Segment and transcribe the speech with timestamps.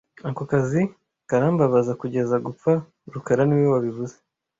[0.29, 0.81] Ako kazi
[1.29, 2.71] karambabaza kugeza gupfa
[3.13, 4.15] rukara niwe wabivuze